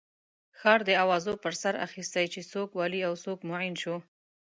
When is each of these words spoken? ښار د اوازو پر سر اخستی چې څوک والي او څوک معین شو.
ښار 0.59 0.79
د 0.89 0.91
اوازو 1.03 1.33
پر 1.43 1.53
سر 1.61 1.73
اخستی 1.85 2.25
چې 2.33 2.41
څوک 2.51 2.69
والي 2.73 3.01
او 3.07 3.13
څوک 3.23 3.39
معین 3.49 3.75
شو. 3.81 3.95